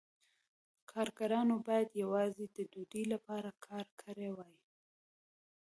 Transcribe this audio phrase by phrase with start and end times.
[0.91, 2.57] کارګرانو باید یوازې د
[2.91, 4.57] دوی لپاره کار کړی وای